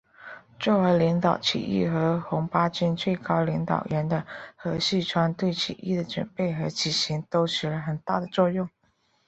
[0.59, 8.67] 作为领导起义和红八军最高领导人的何世昌对起义的准备和举行都起了很大的作用。